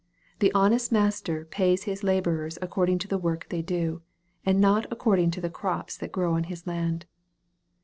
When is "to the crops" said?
5.33-5.95